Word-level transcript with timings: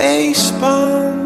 They 0.00 0.32
spun 0.32 1.19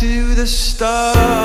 to 0.00 0.34
the 0.34 0.46
start. 0.46 1.39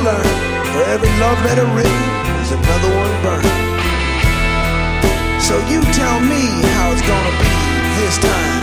For 0.00 0.82
every 0.84 1.10
love 1.20 1.44
letter 1.44 1.66
written 1.76 1.92
there's 2.24 2.52
another 2.52 2.88
one 2.96 3.22
burned. 3.22 3.44
So 5.42 5.58
you 5.68 5.82
tell 5.92 6.20
me 6.20 6.40
how 6.72 6.92
it's 6.92 7.02
gonna 7.02 7.38
be 7.38 8.00
this 8.00 8.16
time. 8.16 8.59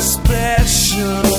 special. 0.00 1.29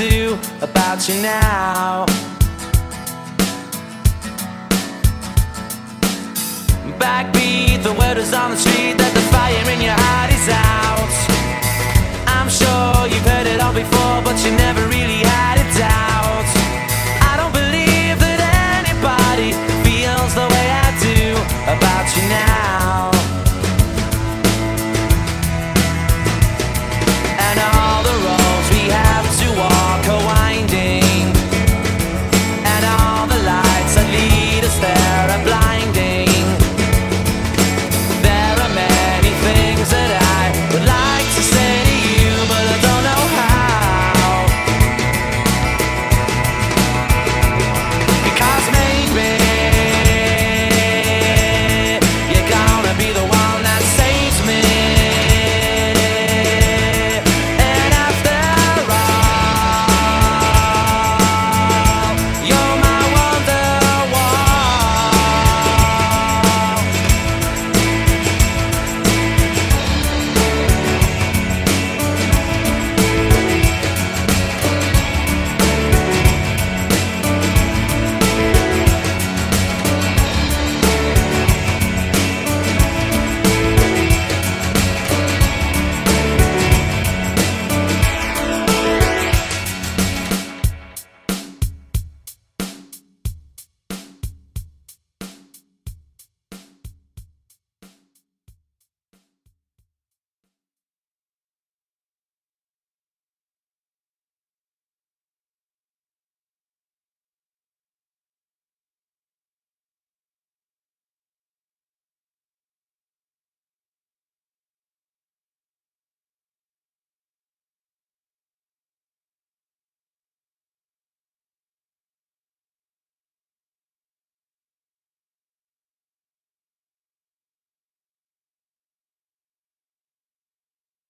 do 0.00 0.38
about 0.62 1.06
you 1.08 1.20
now? 1.20 2.06
Backbeat, 6.98 7.82
the 7.82 7.92
word 7.92 8.16
is 8.16 8.32
on 8.32 8.52
the 8.52 8.56
street 8.56 8.96
that 8.96 9.12
the 9.12 9.24
fire 9.32 9.68
in 9.74 9.80
your 9.82 9.98
heart 10.04 10.30
is 10.38 10.48
out. 10.48 11.12
I'm 12.26 12.48
sure 12.48 13.08
you've 13.12 13.26
heard 13.26 13.46
it 13.46 13.60
all 13.60 13.74
before, 13.74 14.22
but 14.24 14.42
you 14.42 14.52
never. 14.52 14.79